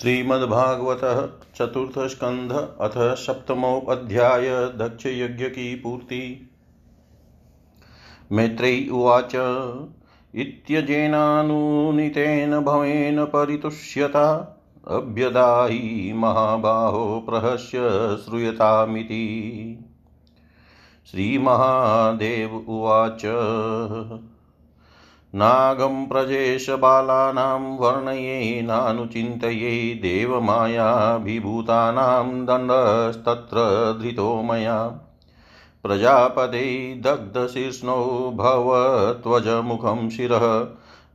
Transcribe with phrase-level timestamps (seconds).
[0.00, 6.50] श्रीमद्भागवत चतुर्थ स्कंध अथ सप्तमोऽध्याय दक्षयज्ञ की पूर्ति
[8.32, 9.32] मैत्रेयी उवाच,
[10.34, 14.58] इत्यजेनानुनीतेन भवेन परितुष्यता,
[14.88, 19.78] अभ्यदायि महाबाहो प्रहस्य श्रूयतामिति।
[21.10, 23.22] श्रीमहादेव उवाच।
[25.34, 35.00] नागं प्रजेशबालानां वर्णये, नानुचिन्तये, देवमायाभिभूतानां दण्डस्तत्र धृतो मया।
[35.82, 40.66] प्रजापते दग्धशीर्ष्णो भवत्वजमुखं शिरः,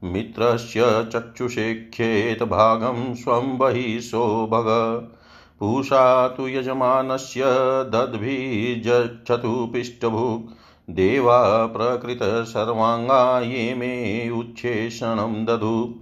[0.03, 5.07] मित्रस्य चक्षुषेख्येत भागं स्वं बहिषो भग
[5.59, 7.43] पूषा तु यजमानस्य
[7.89, 15.95] दद्भिजच्छतु पिष्टभुक् देवा प्रकृतसर्वाङ्गा ये मे उच्छेषणं दधु।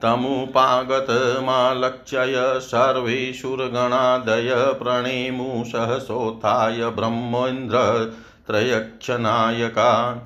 [0.01, 8.11] तमुपागतमालक्ष्य सर्वेशुरगणादय प्रणेमु सहसोत्थाय ब्रह्मेन्द्र
[8.47, 10.21] त्रयक्षनायका।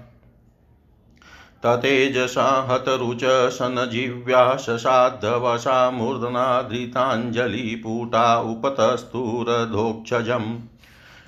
[1.64, 10.58] ततेजसा हतरुच सनजिव्या शशाद्धवशा मूर्धना धृताञ्जलिपुटा उपतस्तुरधोक्षजम्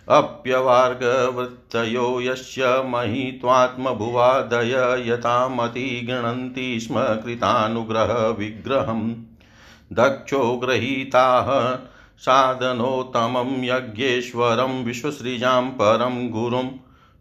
[0.10, 9.14] अप्यवार्गवृत्तयो यस्य महित्वात्मभुवादय यतामति गृह्णन्ति स्म कृतानुग्रहविग्रहम्।
[9.94, 11.78] दक्षो गृहीताः
[12.18, 16.70] साधनोत्तमं यज्ञेश्वरं विश्वसृजां परं गुरुं।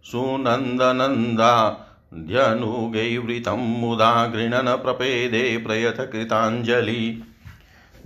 [0.04, 1.80] सुनन्दनन्दा
[2.16, 7.22] ध्यनुगैवृतं मुदा गृणन प्रपेदे प्रयथ कृताञ्जलि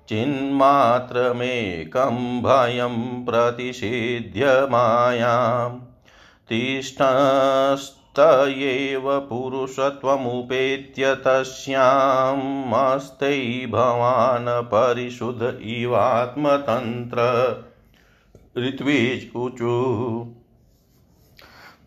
[0.09, 5.71] चिन्मात्रमेकं भयं प्रतिषिध्य मायां
[8.19, 17.19] तिष्ठस्त एव पुरुषत्वमुपेत्य तस्यामस्ते भवान् परिशुद्ध इवात्मतन्त्र।
[18.59, 20.27] ऋत्विज ऊचु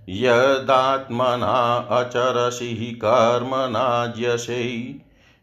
[0.09, 4.95] यदात्मना अचरसि कर्मणाज्यसे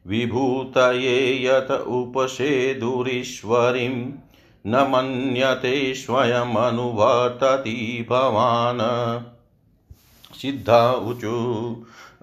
[0.07, 4.11] विभूतये यत उपसेदुरीश्वरीं
[4.67, 9.21] न मन्यते स्वयमनुवर्तति भवान्।
[10.35, 11.35] सिद्धा ऊचु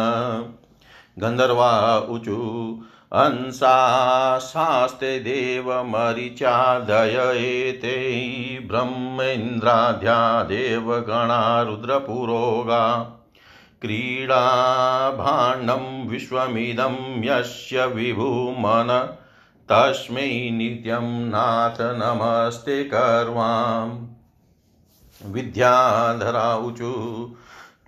[1.20, 2.80] गन्धर्वा ऊचु।
[3.14, 13.16] अंसास्ते देवमरिचादय एते ब्रह्मेन्द्राद्या देवगणा रुद्रपुरोगा।
[13.82, 19.18] क्रीडाभाण्डं विश्वमिदं यस्य विभुमन।
[19.72, 26.92] तस्मै नित्यं नाथ नमस्ते कर्वाम्। विद्याधरा ऊचु।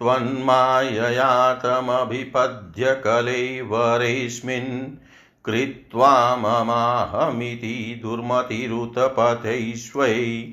[0.01, 4.97] त्वन्माययातमभिपद्य कलेवरेऽस्मिन्
[5.45, 10.51] कृत्वा ममाहमिति दुर्मतिरुतपथैष्वै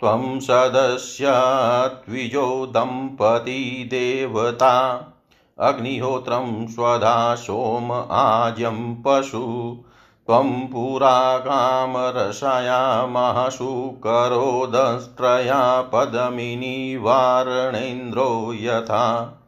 [0.00, 5.04] त्वं सदस्यत्विजो दम्पती देवता।
[5.60, 9.76] अग्निहोत्रं स्वधा सोम आज्यं पशु।
[10.26, 19.40] त्वं पुरा कामरसायामहसु करोदस्त्रया पदमिनिवारणेन्द्रो यथा।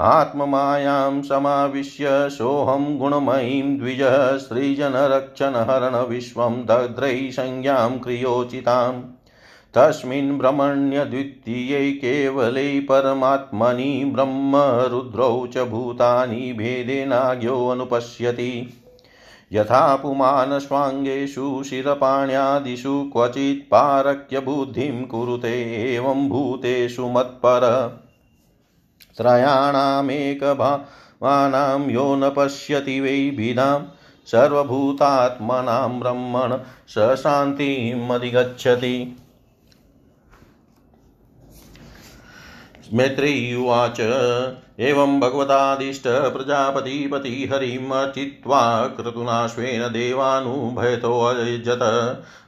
[0.00, 4.02] आत्ममायां समाविश्य सोऽहं गुणमयीं द्विज
[4.38, 9.02] सृजनरक्षणहरण विश्वं दद्रै संज्ञां क्रियोचिताम्।
[9.74, 18.74] तस्मिन् ब्रह्मण्यद्वितीये केवले परमात्मनि ब्रह्मरुद्रौ च भूतानि भेदेनाज्ञोऽनुपश्यति
[19.52, 27.90] यथा पुमानस्वाङ्गेषु शिरपाण्यादिषु क्वचित् पारक्य बुद्धिं कुरुते एवं भूतेषु मत्पर।
[29.16, 33.80] त्रयाणामेकभावानां यो न पश्यति वैभिधां
[34.26, 36.58] सर्वभूतात्मनां ब्रह्मण
[36.88, 39.16] स शान्तिमधिगच्छति
[42.92, 44.00] मैत्रेयुवाच
[44.80, 51.78] एवं भगवतादिष्ट प्रजापतिपतिहरिमर्चित्वा क्रतुनाश्वेन देवानुभयतोऽजत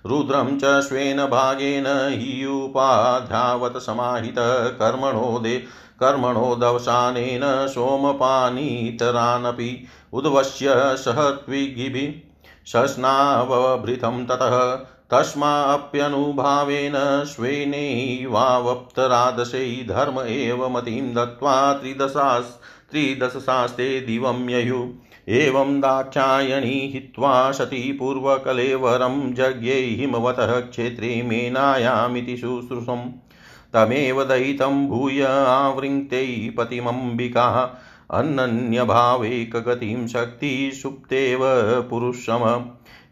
[0.07, 4.35] रुद्रं च स्वेन भागेन ह्युपाध्यावत समाहित।
[4.79, 5.63] कर्मणो दे
[6.01, 24.49] कर्मणोदवसानेन सोमपानीतरानपि उद्वश्य सह त्विगिभिः ततः तस्माप्यनुभावेन स्वेनैवावप्तरादशै धर्म एव मतिं दत्त्वा त्रिदशास् त्रिदशशास्ते दिवं
[24.49, 24.89] ययुः
[25.29, 33.11] एवं दाक्षायणी हित्वा सती पूर्वकलेवरं जज्ञे हिमवतः क्षेत्रे मेनायामिति शुश्रूषम्।
[33.75, 37.79] तमेव दयितं भूय आवृङ्क्ते पतिमम्बिका।
[38.13, 41.39] अनन्यभावैकगतिं शक्तिसुप्तेव
[41.91, 42.65] पुरुषम।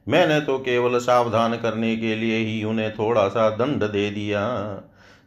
[0.08, 4.46] मैंने तो केवल सावधान करने के लिए ही उन्हें थोड़ा सा दंड दे दिया।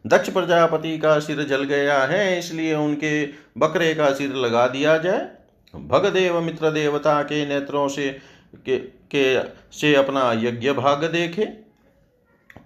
[0.05, 3.25] दक्ष प्रजापति का सिर जल गया है इसलिए उनके
[3.57, 5.27] बकरे का सिर लगा दिया जाए।
[5.73, 8.09] भगदेव मित्र देवता के नेत्रों से
[8.55, 9.39] के, के
[9.71, 11.60] से अपना यज्ञ भाग देखे।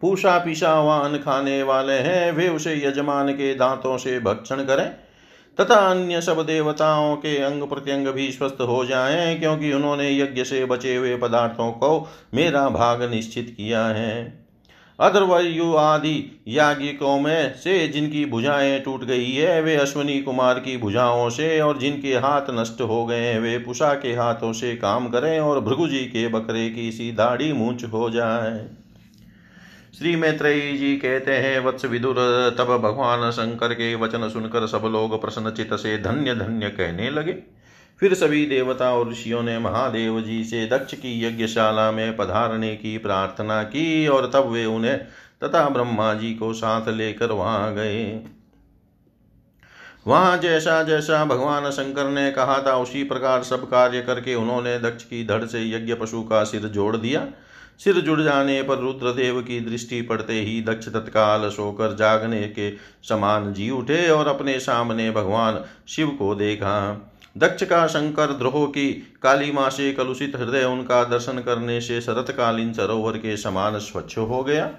[0.01, 4.89] पूषा पीछा वाहन खाने वाले हैं, वे उसे यजमान के दांतों से भक्षण करें,
[5.59, 10.65] तथा अन्य सब देवताओं के अंग प्रत्यंग भी स्वस्थ हो जाएँ, क्योंकि उन्होंने यज्ञ से
[10.65, 14.45] बचे हुए पदार्थों को मेरा भाग निश्चित किया है।
[14.99, 21.29] अधर्वयु आदि याज्ञिकों में से जिनकी भुजाएँ टूट गई है, वे अश्वनी कुमार की भुजाओं
[21.29, 25.39] से और जिनके हाथ नष्ट हो गए हैं, वे पुषा के हाथों से काम करें
[25.39, 28.84] और भृगुजी के बकरे की सी दाढ़ी मूछ हो जाए।
[29.97, 32.15] श्री मैत्रेयी जी कहते हैं, वत्स विदुर,
[32.57, 37.33] तब भगवान शंकर के वचन सुनकर सब लोग प्रसन्नचित से धन्य धन्य कहने लगे।
[37.99, 42.97] फिर सभी देवता और ऋषियों ने महादेव जी से दक्ष की यज्ञशाला में पधारने की
[42.97, 44.97] प्रार्थना की और तब वे उन्हें
[45.43, 48.21] तथा ब्रह्मा जी को साथ लेकर वहाँ गए।
[50.05, 55.03] वहाँ जैसा जैसा भगवान शंकर ने कहा था, उसी प्रकार सब कार्य करके उन्होंने दक्ष
[55.03, 57.25] की धड़ से यज्ञ पशु का सिर जोड़ दिया।
[57.79, 62.71] सिर जुड़ जाने पर रुद्रदेव की दृष्टि पड़ते ही दक्ष तत्काल सोकर जागने के
[63.09, 66.77] समान जी उठे और अपने सामने भगवान शिव को देखा।
[67.37, 68.91] दक्ष का शंकर द्रोह की
[69.23, 74.69] कालीमा से कलुषित हृदय उनका दर्शन करने से शरतकालीन सरोवर के समान स्वच्छ हो गया।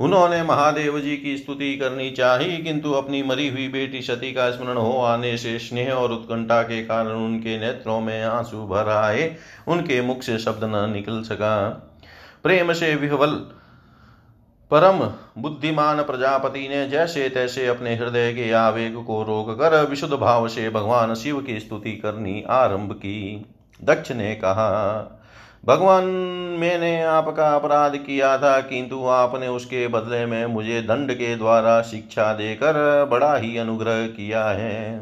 [0.00, 4.76] उन्होंने महादेव जी की स्तुति करनी चाहिए किंतु अपनी मरी हुई बेटी सती का स्मरण
[4.76, 9.36] हो आने से स्नेह और उत्कंठा के कारण उनके नेत्रों में आँसू भर आए,
[9.68, 11.68] उनके मुख से शब्द न निकल सका।
[12.42, 13.32] प्रेम से विह्वल,
[14.70, 14.98] परम
[15.42, 20.70] बुद्धिमान प्रजापति ने जैसे तैसे अपने हृदय के आवेग को रोक कर विशुद्ध भाव से
[20.70, 23.46] भगवान शिव की स्तुति करनी आरंभ की।
[23.84, 25.14] दक्ष ने कहा
[25.64, 26.04] भगवान,
[26.58, 32.32] मैंने आपका अपराध किया था, किंतु आपने उसके बदले में मुझे दंड के द्वारा शिक्षा
[32.32, 34.98] देकर बड़ा ही अनुग्रह किया है।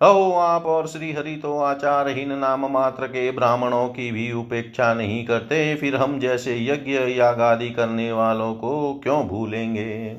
[0.00, 5.24] अहो, आप और श्री हरि तो आचारहीन नाम मात्र के ब्राह्मणों की भी उपेक्षा नहीं
[5.26, 10.16] करते, फिर हम जैसे यज्ञ याग आदि करने वालों को क्यों भूलेंगे?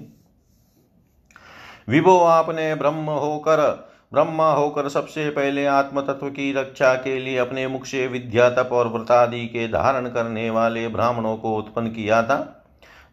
[1.89, 7.67] विभो, आपने ब्रह्म होकर ब्रह्मा होकर सबसे पहले आत्म तत्व की रक्षा के लिए अपने
[7.67, 12.65] मुख से विद्या तप और व्रतादि के धारण करने वाले ब्राह्मणों को उत्पन्न किया था।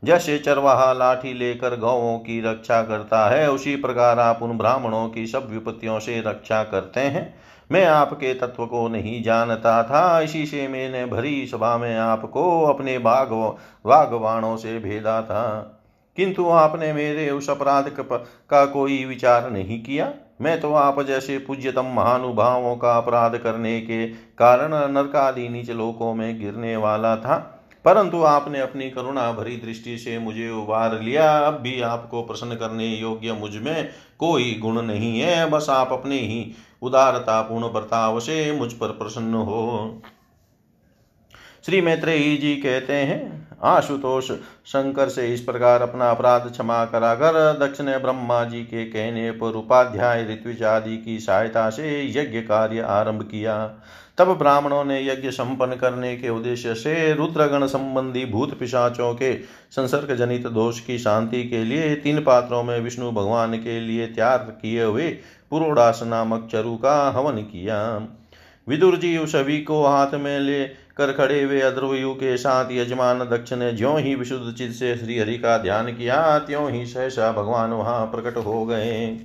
[0.04, 5.26] जैसे चरवाहा लाठी लेकर गौों की रक्षा करता है, उसी प्रकार आप उन ब्राह्मणों की
[5.26, 7.34] सब विपत्तियों से रक्षा करते हैं।
[7.72, 12.98] मैं आपके तत्व को नहीं जानता था, इसी से मैंने भरी सभा में आपको अपने
[12.98, 13.28] बाघ
[13.86, 15.76] बागवाणों से भेदा था।
[16.16, 17.94] किंतु आपने मेरे उस अपराध
[18.50, 24.06] का कोई विचार नहीं किया। मैं तो आप जैसे पूज्यतम महानुभावों का अपराध करने के
[24.06, 30.18] कारण नरकादि नीच लोकों में गिरने वाला था। परंतु आपने अपनी करुणा भरी दृष्टि से
[30.18, 35.66] मुझे उबार लिया। अब भी आपको प्रसन्न करने योग्य मुझमें कोई गुण नहीं है। बस
[35.70, 40.02] आप अपने ही उदारता पूर्ण बर्ताव से मुझ पर प्रसन्न हो।
[41.66, 44.30] श्री मैत्रेयी जी कहते हैं आशुतोष
[44.66, 49.56] शंकर से इस प्रकार अपना अपराध क्षमा कराकर दक्ष ने ब्रह्मा जी के कहने पर
[49.56, 53.56] उपाध्याय ऋत्विज आदि की सहायता से यज्ञ कार्य आरंभ किया।
[54.18, 59.34] तब ब्राह्मणों ने यज्ञ संपन्न करने के उद्देश्य से रुद्रगण संबंधी भूत पिशाचों के
[59.70, 64.38] संसर्ग जनित दोष की शांति के लिए तीन पात्रों में विष्णु भगवान के लिए तैयार
[64.38, 65.08] किए हुए
[65.50, 67.78] पुरोडास नामक चरु का हवन किया।
[68.68, 70.64] विदुर जी उस सभी को हाथ में ले
[70.96, 75.38] कर खड़े हुए अध्रुवयु के साथ यजमान दक्ष ने ज्यो ही विशुद्ध चित से श्रीहरि
[75.38, 79.20] का ध्यान किया, त्यों ही सहसा भगवान वहाँ प्रकट हो गए।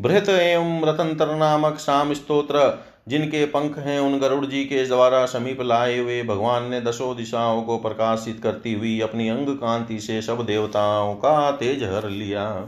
[0.00, 5.60] बृहत एवं रतंत्र नामक शाम स्त्रोत्र जिनके पंख हैं उन गरुड़ जी के द्वारा समीप
[5.60, 10.44] लाए हुए, भगवान ने दसों दिशाओं को प्रकाशित करती हुई अपनी अंग कांति से सब
[10.46, 12.66] देवताओं का तेज हर लिया।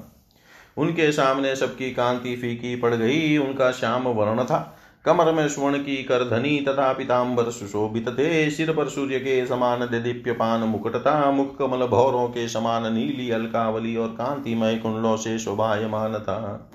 [0.76, 5.96] उनके सामने सबकी कांति फीकी पड़ गई, उनका श्याम वर्ण था। कमर में स्वर्ण की
[5.96, 11.58] करधनी तथा पिताम्बर सुशोभित थे सिर पर सूर्य के समान दीप्य पान मुकुट था मुख
[11.58, 16.70] कमल भौरों के समान नीली अलकावली और कांतिमय कुंडलों से शोभायमान था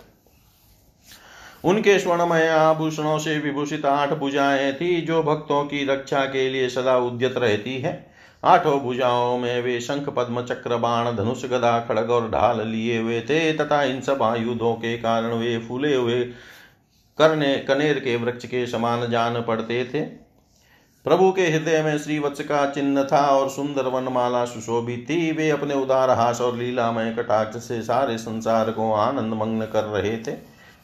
[1.65, 6.97] उनके स्वर्णमय आभूषणों से विभूषित आठ भुजाएँ थी, जो भक्तों की रक्षा के लिए सदा
[6.97, 8.11] उद्यत रहती है।
[8.43, 13.21] आठों भुजाओं में वे शंख, पद्म, चक्र, बाण, धनुष, गदा, खड़ग और ढाल लिए हुए
[13.21, 16.29] थे, तथा इन सब आयुधों के कारण वे फूले हुए
[17.17, 20.01] करने कनेर के वृक्ष के समान जान पड़ते थे।
[21.06, 25.49] प्रभु के हृदय में श्री वत्स का चिन्ह था और सुंदर वनमाला सुशोभित थी। वे
[25.49, 30.32] अपने उदार हास और लीलामय कटाक्ष से सारे संसार को आनंद मग्न कर रहे थे।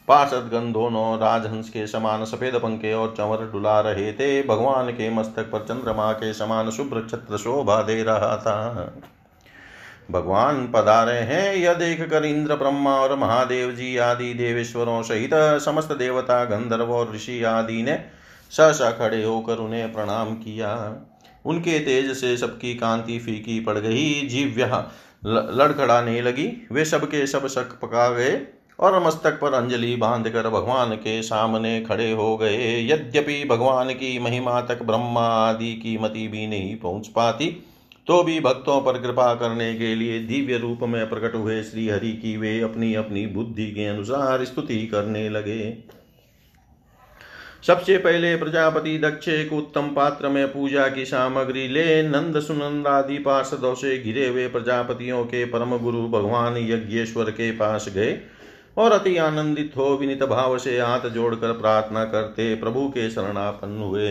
[0.08, 5.10] पार्षद गण दोनों राजहंस के समान सफ़ेद पंखे और चंवर डुला रहे थे। भगवान के
[5.10, 8.92] मस्तक पर चंद्रमा के समान शुभ्र छत्र शोभा दे रहा था।
[10.10, 15.30] भगवान पधारे हैं, यह देख कर इंद्र, ब्रह्मा और महादेव जी आदि देवेश्वरों सहित
[15.64, 17.98] समस्त देवता, गंधर्व और ऋषि आदि ने
[18.52, 20.74] सहसा खड़े होकर उन्हें प्रणाम किया।
[21.44, 24.84] उनके तेज से सबकी कांति फीकी पड़ गई जीव्य
[25.26, 28.40] लड़खड़ाने लगी। वे सबके सब शक पका गए
[28.78, 34.60] और मस्तक पर अंजलि बांधकर भगवान के सामने खड़े हो गए। यद्यपि भगवान की महिमा
[34.60, 37.46] तक ब्रह्मा आदि की मति भी नहीं पहुँच पाती
[38.06, 42.12] तो भी भक्तों पर कृपा करने के लिए दिव्य रूप में प्रकट हुए श्री हरि
[42.12, 45.76] की वे अपनी अपनी बुद्धि के अनुसार स्तुति करने लगे।
[47.66, 53.18] सबसे पहले प्रजापति दक्ष एक उत्तम पात्र में पूजा की सामग्री ले, नंद सुनंद आदि
[53.18, 58.20] पार्षदों से घिरे हुए प्रजापतियों के परम गुरु भगवान यज्ञेश्वर के पास गए
[58.76, 64.10] और अति आनंदित हो विनित भाव से हाथ जोड़कर प्रार्थना करते प्रभु के शरणापन्न हुए।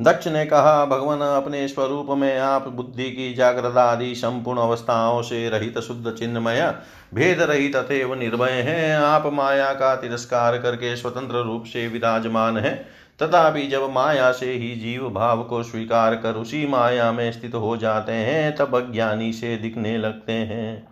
[0.00, 5.48] दक्ष ने कहा, भगवान, अपने स्वरूप में आप बुद्धि की जागृत आदि संपूर्ण अवस्थाओं से
[5.48, 6.74] रहित शुद्ध चिन्मय
[7.14, 12.86] भेद रहित अतएव निर्भय हैं। आप माया का तिरस्कार करके स्वतंत्र रूप से विराजमान है।
[13.22, 17.76] तथापि जब माया से ही जीव भाव को स्वीकार कर उसी माया में स्थित हो
[17.76, 20.88] जाते हैं, तब अज्ञानी से दिखने लगते हैं।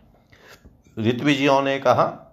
[0.99, 2.26] ऋत्विजियों ने कहा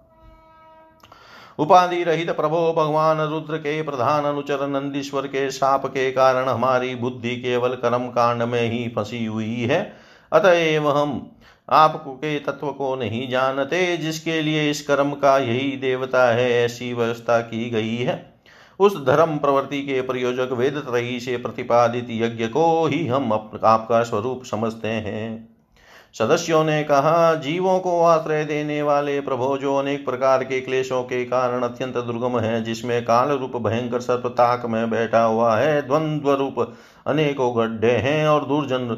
[1.58, 7.36] उपाधि रहित प्रभो भगवान रुद्र के प्रधान अनुचर नंदीश्वर के साप के कारण हमारी बुद्धि
[7.36, 9.92] केवल कर्म कांड में ही फंसी हुई है।
[10.32, 11.30] अतएव हम
[11.70, 16.92] आपको के तत्व को नहीं जानते, जिसके लिए इस कर्म का यही देवता है, ऐसी
[16.92, 18.34] व्यवस्था की गई है।
[18.80, 23.32] उस धर्म प्रवृत्ति के प्रयोजक वेद त्रयी से प्रतिपादित यज्ञ को ही हम
[23.64, 25.53] आपका स्वरूप समझते हैं।
[26.16, 31.24] सदस्यों ने कहा, जीवों को आश्रय देने वाले प्रभो जो अनेक प्रकार के क्लेशों के
[31.24, 36.30] कारण अत्यंत दुर्गम है, जिसमें काल रूप भयंकर सर्प ताक में बैठा हुआ है द्वंद्व
[36.32, 36.60] रूप
[37.06, 38.88] अनेकों गड्ढे हैं और दुर्जन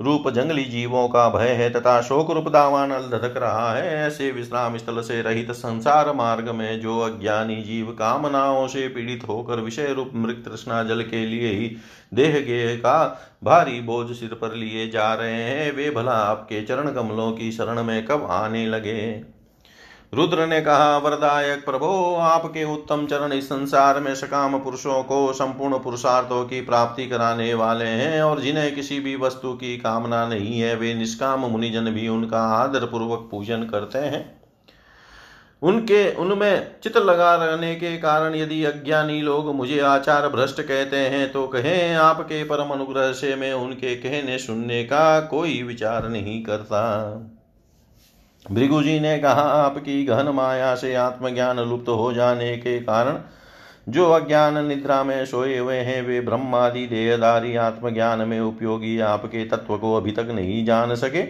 [0.00, 4.76] रूप जंगली जीवों का भय है तथा शोक रूप दावानल धधक रहा है। ऐसे विश्राम
[4.76, 10.10] स्थल से रहित संसार मार्ग में जो अज्ञानी जीव कामनाओं से पीड़ित होकर विषय रूप
[10.14, 11.76] मृत तृष्णा जल के लिए ही
[12.14, 16.92] देह गेह का भारी बोझ सिर पर लिए जा रहे हैं, वे भला आपके चरण
[16.92, 19.37] कमलों की शरण में कब आने लगे?
[20.12, 25.78] रुद्र ने कहा, वरदायक प्रभो, आपके उत्तम चरण इस संसार में सकाम पुरुषों को संपूर्ण
[25.78, 30.74] पुरुषार्थों की प्राप्ति कराने वाले हैं और जिन्हें किसी भी वस्तु की कामना नहीं है,
[30.76, 34.40] वे निष्काम मुनिजन भी उनका आदर पूर्वक पूजन करते हैं।
[35.62, 41.32] उनके, उनमें चित लगा रहने के कारण यदि अज्ञानी लोग मुझे आचार भ्रष्ट कहते हैं
[41.32, 46.84] तो कहें, आपके परम अनुग्रह से मैं उनके कहने सुनने का कोई विचार नहीं करता।
[48.44, 53.18] भृगु जी ने कहा, आपकी गहन माया से आत्मज्ञान लुप्त हो जाने के कारण
[53.88, 59.76] जो अज्ञान निद्रा में सोए हुए हैं, वे ब्रह्मादि देहदारी आत्मज्ञान में उपयोगी आपके तत्व
[59.78, 61.24] को अभी तक नहीं जान सके।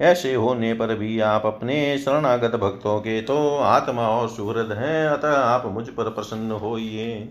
[0.00, 5.34] ऐसे होने पर भी आप अपने शरणागत भक्तों के तो आत्मा और सुहृद हैं, अतः
[5.34, 7.28] आप मुझ पर प्रसन्न होइए।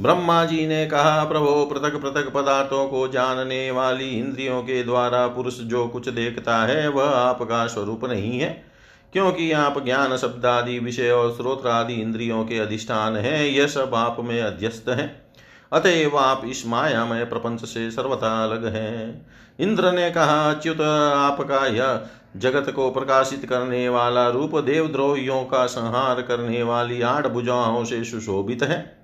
[0.00, 5.58] ब्रह्मा जी ने कहा, प्रभो, पृथक पृथक पदार्थों को जानने वाली इंद्रियों के द्वारा पुरुष
[5.58, 8.64] जो कुछ देखता है, वह आपका स्वरूप नहीं है।
[9.12, 13.94] क्योंकि आप ज्ञान शब्द आदि विषय और स्रोत्र आदि इंद्रियों के अधिष्ठान है, यह सब
[13.94, 15.26] आप में अध्यस्त है।
[15.72, 19.26] अतएव आप इस माया में प्रपंच से सर्वथा अलग हैं।
[19.60, 20.80] इंद्र ने कहा, अच्युत,
[21.14, 27.84] आपका यह जगत को प्रकाशित करने वाला रूप देवद्रोहियों का संहार करने वाली आठ भुजाओं
[27.84, 29.03] से सुशोभित है।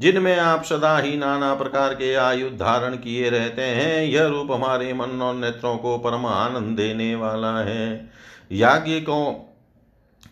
[0.00, 4.92] जिनमें आप सदा ही नाना प्रकार के आयुध धारण किए रहते हैं, यह रूप हमारे
[4.92, 8.10] मन और नेत्रों को परम आनंद देने वाला है।
[8.52, 9.32] याज्ञिकों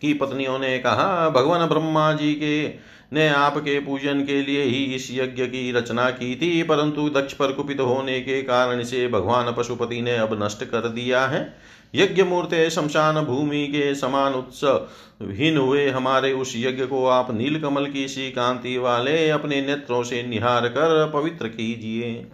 [0.01, 2.67] की पत्नियों ने कहा, भगवान ब्रह्मा जी के,
[3.13, 7.51] ने आपके पूजन के लिए ही इस यज्ञ की रचना की थी, परंतु दक्ष पर
[7.51, 11.55] कुपित होने के कारण से भगवान पशुपति ने अब नष्ट कर दिया है।
[11.95, 18.07] यज्ञ मूर्ति शमशान भूमि के समान उत्सवहीन हुए। हमारे उस यज्ञ को आप नीलकमल की
[18.07, 22.27] सी कांति वाले अपने नेत्रों से निहार कर पवित्र कीजिए।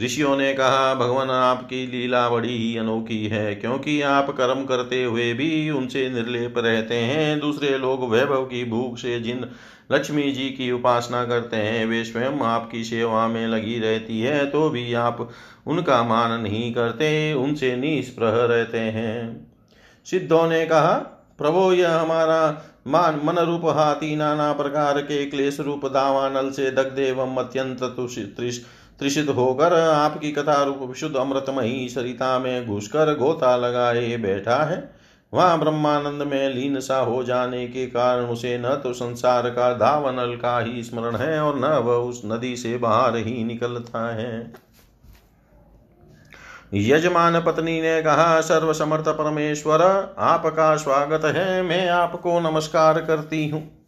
[0.00, 5.32] ऋषियों ने कहा, भगवान, आपकी लीला बड़ी ही अनोखी है, क्योंकि आप कर्म करते हुए
[5.32, 9.44] भी उनसे निर्लेप रहते हैं। दूसरे लोग वैभव की भूख से जिन
[9.92, 14.68] लक्ष्मी जी की उपासना करते हैं, वे स्वयं आपकी सेवा में लगी रहती है तो
[14.70, 15.28] भी आप
[15.66, 19.46] उनका मान नहीं करते, उनसे निष्प्रह रहते हैं।
[20.04, 20.92] सिद्धों ने कहा,
[21.38, 26.98] प्रभो, यह हमारा मान मन रूप हाथी नाना प्रकार के क्लेश रूप दावानल से दग्ध
[26.98, 27.82] एवं अत्यंत
[29.02, 34.76] त्रिषित होकर आपकी कथा रूप विशुद्ध अमृतमयी सरिता में घुसकर गोता लगाए बैठा है।
[35.32, 40.36] वहाँ ब्रह्मानंद में लीन सा हो जाने के कारण उसे न तो संसार का धावनल
[40.36, 44.52] का ही स्मरण है और न वह उस नदी से बाहर ही निकलता है।
[46.74, 49.82] यजमान पत्नी ने कहा सर्व समर्थ परमेश्वर,
[50.18, 53.81] आपका स्वागत है। मैं आपको नमस्कार करती हूँ।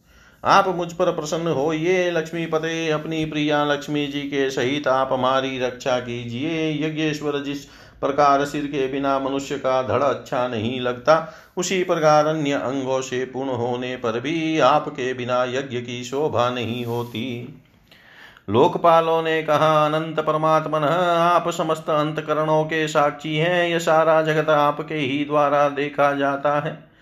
[0.45, 5.13] आप मुझ पर प्रसन्न हो ये लक्ष्मी पते अपनी प्रिया लक्ष्मी जी के सहित आप
[5.13, 7.65] हमारी रक्षा कीजिए। यज्ञेश्वर जिस
[8.01, 13.25] प्रकार सिर के बिना मनुष्य का धड़ अच्छा नहीं लगता, उसी प्रकार अन्य अंगों से
[13.25, 17.55] पूर्ण होने पर भी आपके बिना यज्ञ की शोभा नहीं होती।
[18.51, 24.95] लोकपालों ने कहा, अनंत परमात्मन, आप समस्त अंतकरणों के साक्षी हैं, यह सारा जगत आपके
[24.95, 26.94] ही द्वारा देखा जाता है।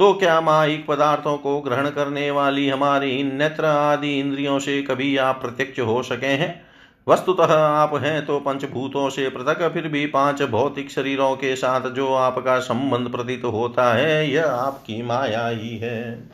[0.00, 5.16] तो क्या माइक पदार्थों को ग्रहण करने वाली हमारी इन नेत्र आदि इंद्रियों से कभी
[5.16, 6.62] आप प्रत्यक्ष हो सके हैं?
[7.08, 12.14] वस्तुतः आप हैं तो पंचभूतों से पृथक, फिर भी पाँच भौतिक शरीरों के साथ जो
[12.14, 16.28] आपका संबंध प्रतीत होता है, यह आपकी माया ही है।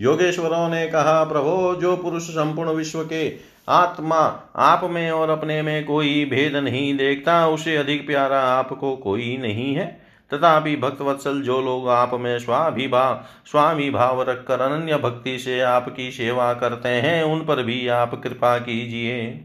[0.00, 3.36] योगेश्वरों ने कहा, प्रभो, जो पुरुष संपूर्ण विश्व के
[3.68, 9.36] आत्मा आप में और अपने में कोई भेद नहीं देखता, उसे अधिक प्यारा आपको कोई
[9.36, 15.60] नहीं है। तथापि भक्तवत्सल जो लोग आप में स्वाभिभाव स्वामी भाव रखकर अनन्य भक्ति से
[15.60, 19.44] आपकी सेवा करते हैं, उन पर भी आप कृपा कीजिए।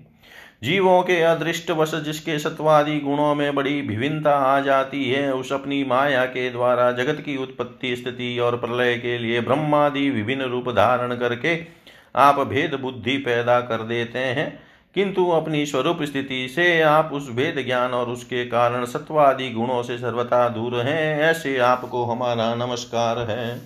[0.63, 5.84] जीवों के अदृष्ट वश जिसके सत्वादि गुणों में बड़ी विभिन्नता आ जाती है, उस अपनी
[5.84, 11.15] माया के द्वारा जगत की उत्पत्ति, स्थिति और प्रलय के लिए ब्रह्मादि विभिन्न रूप धारण
[11.15, 11.60] करके
[12.15, 17.65] आप भेद बुद्धि पैदा कर देते हैं। किंतु अपनी स्वरूप स्थिति से आप उस वेद
[17.65, 23.62] ज्ञान और उसके कारण सत्वादि गुणों से सर्वथा दूर हैं, ऐसे आपको हमारा नमस्कार है।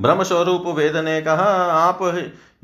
[0.00, 1.98] ब्रह्म स्वरूप वेद ने कहा, आप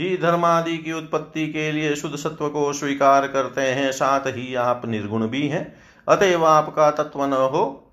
[0.00, 4.82] ही धर्मादि की उत्पत्ति के लिए शुद्ध सत्व को स्वीकार करते हैं, साथ ही आप
[4.86, 7.86] निर्गुण भी हैं, अतएव आपका तत्व न हो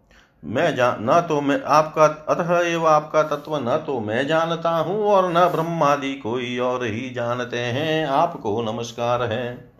[0.43, 5.04] मैं जान, न तो मैं आपका अतः एवं आपका तत्व, न तो मैं जानता हूँ
[5.06, 9.71] और न ब्रह्मादि कोई और ही जानते हैं। आपको नमस्कार है।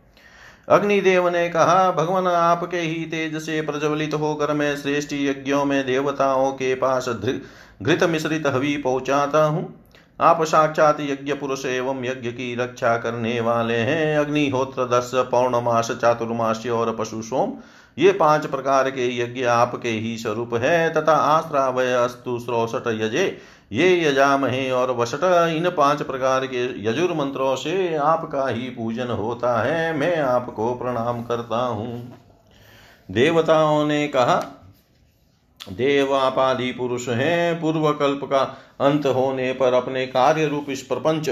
[0.70, 6.52] अग्निदेव ने कहा, भगवान आपके ही तेज से प्रज्वलित होकर मैं श्रेष्ठ यज्ञों में देवताओं
[6.52, 9.74] के पास घृत मिश्रित हवि पहुंचाता हूँ।
[10.22, 16.70] आप साक्षात यज्ञ पुरुष एवं यज्ञ की रक्षा करने वाले हैं। अग्निहोत्र दस पौर्णमास चातुर्मास्य
[16.70, 17.54] और पशु सोम
[17.98, 23.26] ये पाँच प्रकार के यज्ञ आपके ही स्वरूप है, तथा आश्रावय अस्तु श्रोषट यजे,
[23.72, 25.24] ये यजामहे और वसट
[25.56, 31.24] इन पाँच प्रकार के यजुर मंत्रों से आपका ही पूजन होता है, मैं आपको प्रणाम
[31.24, 32.14] करता हूँ।
[33.10, 34.36] देवताओं ने कहा
[35.60, 38.40] देव आपादि पुरुष हैं पूर्व कल्प का
[38.82, 41.30] अंत होने पर अपने कार्य रूप इस प्रपंच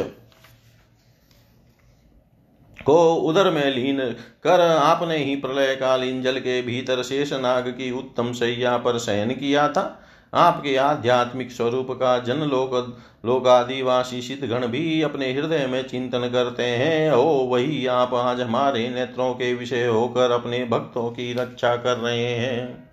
[2.85, 3.99] को उदर में लीन
[4.43, 9.29] कर आपने ही प्रलय कालीन जल के भीतर शेष नाग की उत्तम सैया पर शयन
[9.29, 10.01] किया था।
[10.33, 17.11] आपके आध्यात्मिक स्वरूप का जन लोक लोकादिवासी सिद्धगण भी अपने हृदय में चिंतन करते हैं।
[17.11, 22.35] ओ, वही आप आज हमारे नेत्रों के विषय होकर अपने भक्तों की रक्षा कर रहे
[22.35, 22.89] हैं।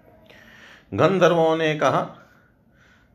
[0.94, 2.21] गंधर्वों ने कहा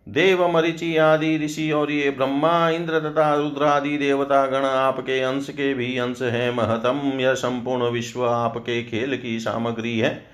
[0.07, 5.73] देव मरिचि आदि ऋषि और ये ब्रह्मा, इंद्र तथा रुद्रादि देवता गण आपके अंश के
[5.73, 10.25] भी अंश है। महतम यह संपूर्ण विश्व आपके खेल की सामग्री है।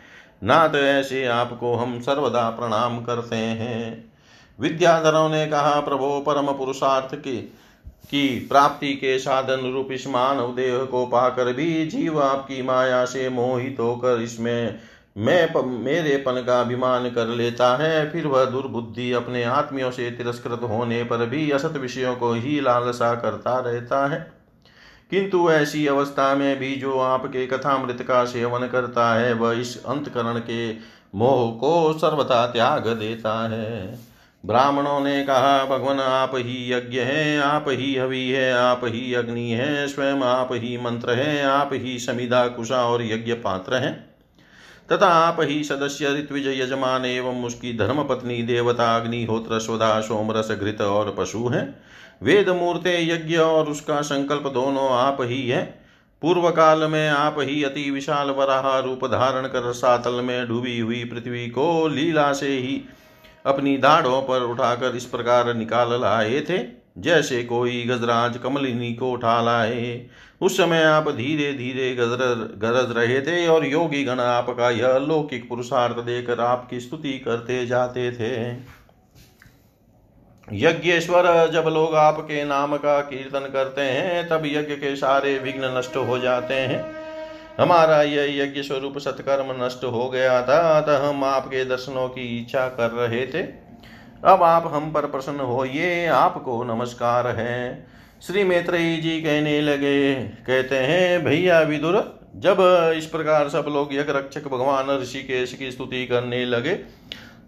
[0.44, 4.12] नाथ, ऐसे आपको हम सर्वदा प्रणाम करते हैं।
[4.60, 7.64] विद्याधरों ने कहा, प्रभो परम पुरुषार्थ के
[8.04, 13.30] की प्राप्ति के साधन रूप इस मानव देह को पाकर भी जीव आपकी माया से
[13.30, 14.80] मोहित होकर इसमें
[15.18, 20.12] मैं प, मेरे पन का अभिमान कर लेता है फिर वह दुर्बुद्धि अपने आत्मियों से
[20.12, 24.34] तिरस्कृत होने पर भी असत विषयों को ही लालसा करता रहता है।
[25.12, 30.40] किंतु ऐसी अवस्था में भी जो आपके कथामृत का सेवन करता है वह इस अंतकरण
[30.40, 30.74] के
[31.16, 34.00] मोह को सर्वथा त्याग देता है।
[34.46, 39.52] ब्राह्मणों ने कहा भगवान आप ही यज्ञ हैं आप ही हवि है आप ही अग्नि
[39.52, 44.13] है स्वयं आप ही मंत्र हैं आप ही समिधा कुशा और यज्ञ पात्र हैं।
[44.92, 50.82] तथा आप ही सदस्य ऋत्विज यजमान एवं उसकी धर्म पत्नी देवता अग्निहोत्र स्वधा सोमरस घृत
[50.82, 51.64] और पशु हैं।
[52.24, 55.64] वेद मूर्ते यज्ञ और उसका संकल्प दोनों आप ही है।
[56.22, 61.04] पूर्व काल में आप ही अति विशाल वराह रूप धारण कर सातल में डूबी हुई
[61.04, 62.82] पृथ्वी को लीला से ही
[63.46, 69.42] अपनी दाढ़ों पर उठाकर इस प्रकार निकाल लाए थे। जैसे कोई गजराज कमलिनी को उठा
[69.42, 70.06] लाए।
[70.42, 75.50] उस समय आप धीरे धीरे गजर, गरज रहे थे और योगी गण आपका यह लौकिक
[75.50, 78.74] पुरुषार्थ देकर आपकी स्तुति करते जाते थे।
[80.52, 85.96] यज्ञेश्वर, जब लोग आपके नाम का कीर्तन करते हैं, तब यज्ञ के सारे विघ्न नष्ट
[85.96, 87.04] हो जाते हैं।
[87.60, 92.68] हमारा यह यज्ञ स्वरूप सत्कर्म नष्ट हो गया था, अतः हम आपके दर्शनों की इच्छा
[92.68, 93.63] कर रहे थे।
[94.26, 97.88] अब आप हम पर प्रसन्न होइए, आपको नमस्कार है।
[98.28, 101.98] श्री मैत्रेयी जी कहने लगे, कहते हैं, भैया विदुर,
[102.36, 102.58] जब
[102.98, 106.74] इस प्रकार सब लोग यज्ञ रक्षक भगवान ऋषिकेश की स्तुति करने लगे,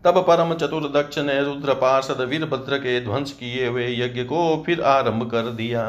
[0.06, 5.30] तब परम चतुर्दक्ष ने रुद्र पार्षद वीरभद्र के ध्वंस किए हुए यज्ञ को फिर आरंभ
[5.32, 5.86] कर दिया।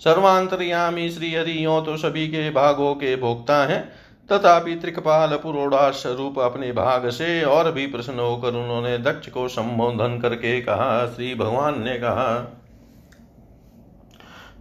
[0.00, 3.82] सर्वांतरयामी श्री हरियो तो सभी के भागों के भोक्ता हैं।
[4.30, 10.18] तथापि त्रिकपाल पुरोडाश रूप अपने भाग से और भी प्रसन्न होकर उन्होंने दक्ष को संबोधन
[10.22, 12.54] करके कहा, श्री भगवान ने कहा,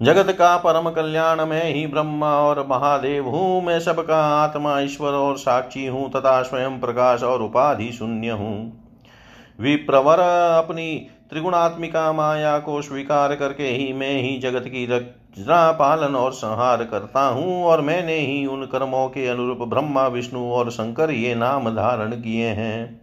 [0.01, 5.38] जगत का परम कल्याण में ही ब्रह्मा और महादेव हूँ, मैं सबका आत्मा ईश्वर और
[5.38, 8.56] साक्षी हूँ तथा स्वयं प्रकाश और उपाधि शून्य हूँ।
[9.60, 10.95] विप्रवर अपनी
[11.30, 14.86] त्रिगुणात्मिका माया को स्वीकार करके ही मैं ही जगत की
[15.39, 20.52] रचना पालन और संहार करता हूँ और मैंने ही उन कर्मों के अनुरूप ब्रह्मा, विष्णु
[20.52, 23.02] और शंकर ये नाम धारण किए हैं।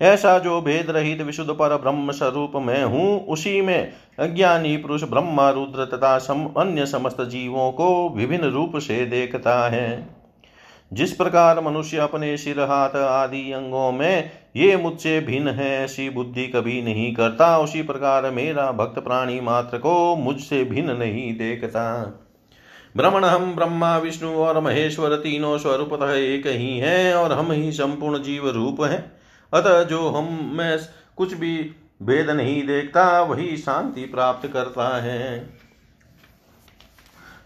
[0.00, 5.50] ऐसा जो भेद रहित विशुद्ध पर ब्रह्म स्वरूप में हूँ, उसी में अज्ञानी पुरुष ब्रह्मा,
[5.50, 10.21] रुद्र तथा सम अन्य समस्त जीवों को विभिन्न रूप से देखता है।
[10.92, 16.46] जिस प्रकार मनुष्य अपने सिर, हाथ आदि अंगों में ये मुझसे भिन्न है, ऐसी बुद्धि
[16.46, 22.18] कभी नहीं करता। उसी प्रकार मेरा भक्त प्राणी मात्र को मुझसे भिन्न नहीं देखता।
[22.96, 28.22] ब्रह्मण हम ब्रह्मा विष्णु और महेश्वर तीनों स्वरूपतः एक ही हैं और हम ही संपूर्ण
[28.22, 29.12] जीव रूप हैं।
[29.52, 30.78] अतः जो हम में
[31.16, 31.70] कुछ भी
[32.02, 35.48] भेद नहीं देखता, वही शांति प्राप्त करता है।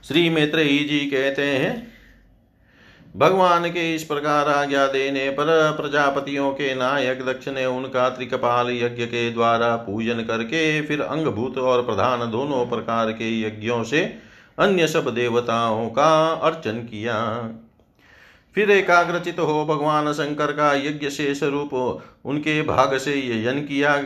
[0.09, 1.96] श्री मैत्रेयी जी कहते हैं
[3.17, 5.47] भगवान के इस प्रकार आज्ञा देने पर
[5.77, 11.83] प्रजापतियों के नायक दक्ष ने उनका त्रिकपाल यज्ञ के द्वारा पूजन करके, फिर अंगभूत और
[11.83, 14.03] प्रधान दोनों प्रकार के यज्ञों से
[14.59, 17.17] अन्य सब देवताओं का अर्चन किया।
[18.57, 21.73] फिर एकाग्रचित हो भगवान शंकर का यज्ञ शेष रूप
[22.25, 23.97] उनके भाग से यजन किया,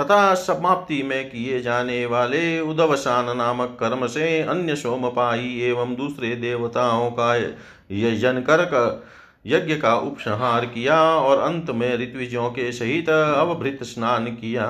[0.00, 7.10] तथा समाप्ति में किए जाने वाले उदवसान नामक कर्म से अन्य सोमपाई एवं दूसरे देवताओं
[7.10, 7.34] का
[7.90, 9.04] यजन कर
[9.46, 14.66] यज्ञ का उपसंहार किया और अंत में ऋत्विजों के सहित अवभृत स्नान किया।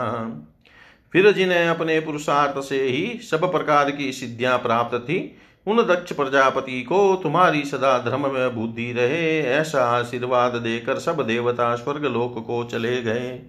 [1.12, 5.36] फिर जिन्हें अपने पुरुषार्थ से ही सब प्रकार की सिद्धियाँ प्राप्त थी,
[5.66, 11.74] उन दक्ष प्रजापति को तुम्हारी सदा धर्म में बुद्धि रहे, ऐसा आशीर्वाद देकर सब देवता
[11.76, 13.40] स्वर्ग लोक को चले गए।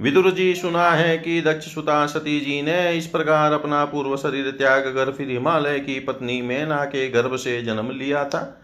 [0.00, 4.50] विदुर जी, सुना है कि दक्ष सुता सती जी ने इस प्रकार अपना पूर्व शरीर
[4.50, 8.60] त्याग कर फिर हिमालय की पत्नी मैना के गर्भ से जन्म लिया था।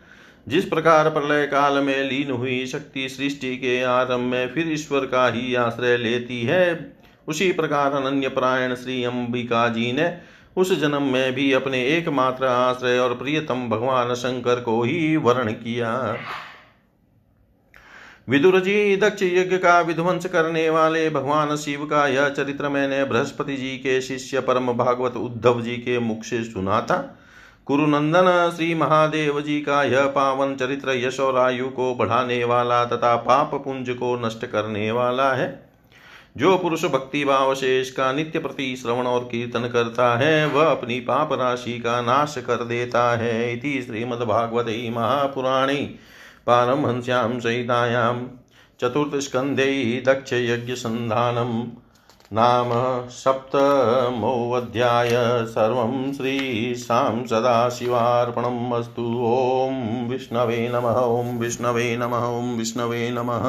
[0.48, 5.26] जिस प्रकार प्रलय काल में लीन हुई शक्ति सृष्टि के आरंभ में फिर ईश्वर का
[5.28, 6.92] ही आश्रय लेती है,
[7.28, 10.12] उसी प्रकार अनन्य प्रायण श्री अंबिका जी ने
[10.56, 16.16] उस जन्म में भी अपने एकमात्र आश्रय और प्रियतम भगवान शंकर को ही वर्ण किया।
[18.28, 23.56] विदुर जी, दक्ष यज्ञ का विध्वंस करने वाले भगवान शिव का यह चरित्र मैंने बृहस्पति
[23.56, 26.98] जी के शिष्य परम भागवत उद्धव जी के मुख से सुना था।
[27.70, 33.14] कुरुनंदन श्री महादेव जी का यह पावन चरित्र यश और आयु को बढ़ाने वाला तथा
[33.16, 35.46] पाप पुंज को नष्ट करने वाला है,
[36.36, 40.98] जो पुरुष भक्ति भाव से इसका नित्य प्रति श्रवण और कीर्तन करता है, वह अपनी
[41.00, 45.76] पाप राशि का नाश कर देता है इति श्रीमद्भागवते महापुराणे
[46.46, 48.14] पारमहंस्यां सहितायां
[48.80, 51.54] चतुर्थस्कन्धे दक्षयज्ञसन्धानं।
[52.32, 52.68] नाम
[53.08, 63.38] सप्तमोऽध्याय सर्वं श्रीशां सदाशिवार्पणम् अस्तु। ॐ विष्णवे नमः, ॐ विष्णवे नमः, ॐ विष्णवे नमः।